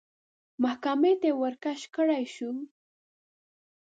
محاکمې 0.61 1.13
ته 1.21 1.29
ورکش 1.43 1.81
کړای 1.95 2.23
شو 2.35 2.49